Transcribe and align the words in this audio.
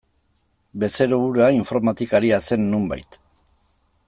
Bezero 0.83 1.19
hura 1.25 1.51
informatikaria 1.59 2.43
zen 2.49 2.69
nonbait. 2.73 3.23